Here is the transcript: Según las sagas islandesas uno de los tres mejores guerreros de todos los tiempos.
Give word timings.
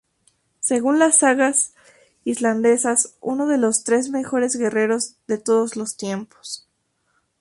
Según 0.61 0.97
las 0.97 1.17
sagas 1.19 1.75
islandesas 2.23 3.17
uno 3.21 3.45
de 3.45 3.59
los 3.59 3.83
tres 3.83 4.09
mejores 4.09 4.55
guerreros 4.55 5.17
de 5.27 5.37
todos 5.37 5.75
los 5.75 5.95
tiempos. 5.95 6.67